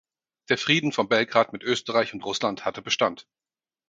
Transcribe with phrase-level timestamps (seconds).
[0.49, 3.27] Der Frieden von Belgrad mit Österreich und Russland hatte Bestand.